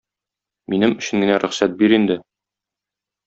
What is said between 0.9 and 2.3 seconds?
өчен генә рөхсәт бир инде.